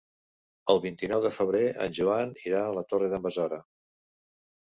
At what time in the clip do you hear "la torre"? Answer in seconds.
2.79-3.09